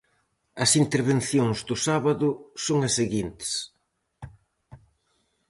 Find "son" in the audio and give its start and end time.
2.65-2.79